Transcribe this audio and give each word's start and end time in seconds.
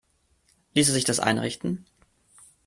Ließe 0.73 0.93
sich 0.93 1.05
das 1.05 1.19
einrichten? 1.19 1.85